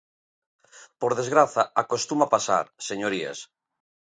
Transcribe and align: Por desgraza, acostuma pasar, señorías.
Por 0.99 1.11
desgraza, 1.19 1.63
acostuma 1.83 2.31
pasar, 2.35 2.65
señorías. 2.89 3.39